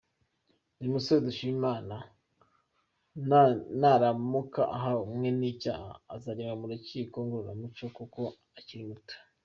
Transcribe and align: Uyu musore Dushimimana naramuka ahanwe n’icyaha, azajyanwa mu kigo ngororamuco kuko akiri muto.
Uyu 0.79 0.93
musore 0.95 1.19
Dushimimana 1.27 1.95
naramuka 3.81 4.61
ahanwe 4.75 5.27
n’icyaha, 5.39 5.89
azajyanwa 6.15 6.55
mu 6.61 6.65
kigo 6.87 7.17
ngororamuco 7.25 7.85
kuko 7.97 8.21
akiri 8.59 8.85
muto. 8.91 9.15